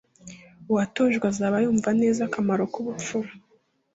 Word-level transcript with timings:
uwatojwe 0.69 1.25
azaba 1.31 1.57
yumva 1.63 1.89
neza 2.01 2.21
akamaro 2.27 2.63
k'ubupfura 2.71 3.31